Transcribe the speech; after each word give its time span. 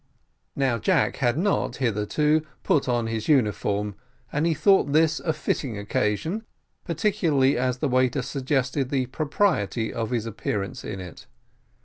Now 0.55 0.79
Jack 0.79 1.17
had 1.17 1.37
not, 1.37 1.75
hitherto, 1.75 2.43
put 2.63 2.89
on 2.89 3.05
his 3.05 3.27
uniform, 3.27 3.93
and 4.33 4.47
he 4.47 4.55
thought 4.55 4.93
this 4.93 5.19
a 5.19 5.31
fitting 5.31 5.77
occasion, 5.77 6.43
particularly 6.83 7.55
as 7.55 7.77
the 7.77 7.87
waiter 7.87 8.23
suggested 8.23 8.89
the 8.89 9.05
propriety 9.05 9.93
of 9.93 10.09
his 10.09 10.25
appearance 10.25 10.83
in 10.83 10.99
it. 10.99 11.27